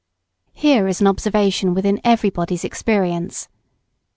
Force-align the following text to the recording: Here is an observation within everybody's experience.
Here 0.53 0.87
is 0.87 0.99
an 0.99 1.05
observation 1.05 1.75
within 1.75 2.01
everybody's 2.03 2.63
experience. 2.63 3.47